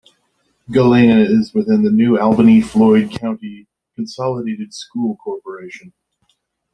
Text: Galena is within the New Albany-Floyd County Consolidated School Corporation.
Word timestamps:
Galena 0.71 1.19
is 1.19 1.53
within 1.53 1.83
the 1.83 1.91
New 1.91 2.17
Albany-Floyd 2.19 3.11
County 3.11 3.67
Consolidated 3.95 4.73
School 4.73 5.15
Corporation. 5.17 5.93